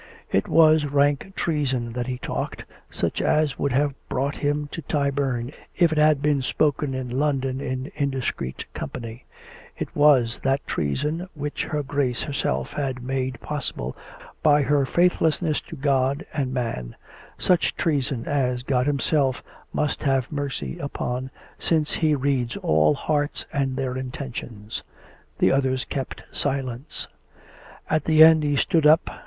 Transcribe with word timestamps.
It 0.31 0.47
was 0.47 0.87
rank 0.87 1.33
treason 1.35 1.93
that 1.93 2.07
he 2.07 2.17
talked, 2.17 2.65
such 2.89 3.21
as 3.21 3.59
would 3.59 3.71
have 3.73 3.93
brought 4.09 4.37
him 4.37 4.67
to 4.71 4.81
Tyburn 4.81 5.51
if 5.75 5.91
it 5.91 5.99
had 5.99 6.23
been 6.23 6.41
spoken 6.41 6.95
in 6.95 7.07
London 7.19 7.61
in 7.61 7.91
indiscreet 7.93 8.65
company; 8.73 9.25
it 9.77 9.95
was 9.95 10.39
that 10.39 10.65
treason 10.65 11.29
which 11.35 11.65
her 11.65 11.83
Grace 11.83 12.23
herself 12.23 12.73
had 12.73 13.03
made 13.03 13.39
pos 13.41 13.71
sible 13.71 13.93
by 14.41 14.63
her 14.63 14.87
faithlessness 14.87 15.61
to 15.61 15.75
God 15.75 16.25
and 16.33 16.51
man; 16.51 16.95
such 17.37 17.75
treason 17.75 18.25
as 18.25 18.63
God 18.63 18.87
Himself 18.87 19.43
must 19.71 20.01
have 20.01 20.31
mercy 20.31 20.79
upon, 20.79 21.29
since 21.59 21.93
He 21.93 22.15
reads 22.15 22.57
all 22.57 22.95
hearts 22.95 23.45
and 23.53 23.75
their 23.75 23.95
intentions. 23.95 24.81
The 25.37 25.51
others 25.51 25.85
kept 25.85 26.23
silence. 26.31 27.07
At 27.87 28.05
the 28.05 28.23
end 28.23 28.41
he 28.41 28.55
stood 28.55 28.87
up. 28.87 29.11